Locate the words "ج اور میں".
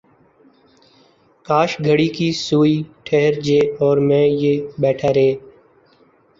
3.45-4.25